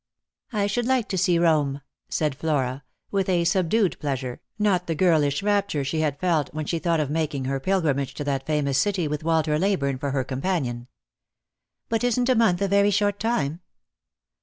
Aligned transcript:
"I 0.51 0.65
should 0.65 0.87
like 0.87 1.07
to 1.09 1.17
see 1.19 1.37
Rome," 1.37 1.81
said 2.09 2.33
Flora, 2.33 2.83
with 3.11 3.29
a 3.29 3.43
subdued 3.43 3.99
pleasure, 3.99 4.41
not 4.57 4.87
the 4.87 4.95
girlish 4.95 5.43
rapture 5.43 5.83
she 5.83 5.99
had 5.99 6.19
felt 6.19 6.51
when 6.55 6.65
she 6.65 6.79
thought 6.79 6.99
of 6.99 7.11
making 7.11 7.45
her 7.45 7.59
pilgrimage 7.59 8.15
to 8.15 8.23
that 8.23 8.47
famous 8.47 8.79
city 8.79 9.07
with 9.07 9.23
Walter 9.23 9.59
Leyburne 9.59 9.99
for 9.99 10.09
her 10.09 10.23
companion." 10.23 10.87
But 11.87 12.03
isn't 12.03 12.29
a 12.29 12.35
month 12.35 12.63
a 12.63 12.67
very 12.67 12.89
short 12.89 13.19
time 13.19 13.61